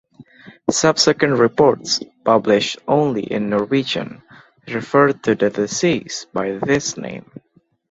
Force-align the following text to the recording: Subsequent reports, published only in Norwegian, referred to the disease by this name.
Subsequent 0.71 1.37
reports, 1.37 1.99
published 2.25 2.77
only 2.87 3.21
in 3.21 3.51
Norwegian, 3.51 4.23
referred 4.67 5.21
to 5.25 5.35
the 5.35 5.51
disease 5.51 6.25
by 6.33 6.53
this 6.53 6.97
name. 6.97 7.31